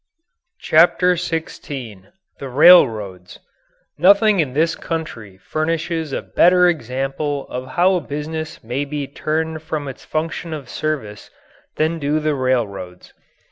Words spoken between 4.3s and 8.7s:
in this country furnishes a better example of how a business